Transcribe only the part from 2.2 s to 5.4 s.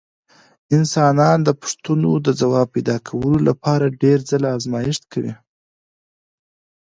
د ځواب پیدا کولو لپاره ډېر ځله ازمېښت کوي.